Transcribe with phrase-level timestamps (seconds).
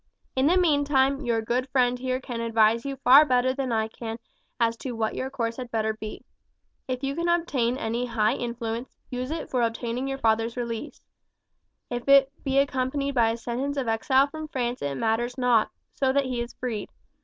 [0.35, 4.17] In the meantime your good friend here can advise you far better than I can
[4.59, 6.25] as to what your course had better be.
[6.87, 11.01] If you can obtain any high influence, use it for obtaining your father's release.
[11.91, 16.11] If it be accompanied by a sentence of exile from France it matters not, so
[16.13, 16.89] that he is freed.